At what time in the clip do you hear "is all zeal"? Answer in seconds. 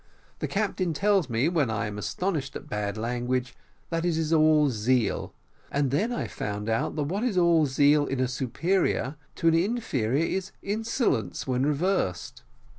4.17-5.31, 7.23-8.07